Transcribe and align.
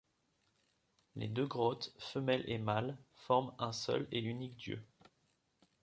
Les 1.15 1.27
deux 1.27 1.45
grottes, 1.45 1.93
femelle 1.99 2.43
et 2.47 2.57
mâle, 2.57 2.97
forment 3.13 3.53
un 3.59 3.71
seul 3.71 4.07
et 4.11 4.17
unique 4.19 4.55
dieu. 4.55 4.83